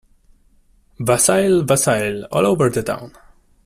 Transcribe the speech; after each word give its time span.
Wassail, 0.99 1.63
wassail 1.69 2.23
all 2.31 2.47
over 2.47 2.69
the 2.71 2.81
town. 2.81 3.11